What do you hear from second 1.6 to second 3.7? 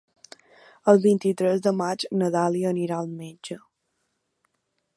de maig na Dàlia irà al metge.